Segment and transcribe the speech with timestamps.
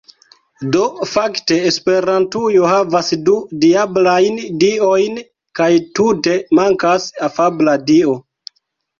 [0.75, 0.79] Do
[1.09, 5.19] fakte esperantujo havas du diablajn diojn
[5.59, 5.67] kaj
[5.99, 8.17] tute mankas afabla dio